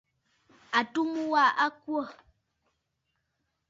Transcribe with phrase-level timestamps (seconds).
[0.77, 2.01] Àtu mu wa a kwô.